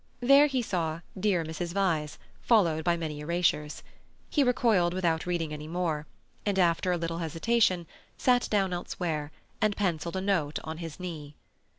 There 0.19 0.47
he 0.47 0.63
saw 0.63 1.01
"Dear 1.15 1.43
Mrs. 1.45 1.75
Vyse," 1.75 2.17
followed 2.41 2.83
by 2.83 2.97
many 2.97 3.19
erasures. 3.19 3.83
He 4.31 4.43
recoiled 4.43 4.95
without 4.95 5.27
reading 5.27 5.53
any 5.53 5.67
more, 5.67 6.07
and 6.43 6.57
after 6.57 6.91
a 6.91 6.97
little 6.97 7.19
hesitation 7.19 7.85
sat 8.17 8.49
down 8.49 8.73
elsewhere, 8.73 9.31
and 9.61 9.77
pencilled 9.77 10.15
a 10.15 10.19
note 10.21 10.57
on 10.63 10.79
his 10.79 10.99
knee. 10.99 11.35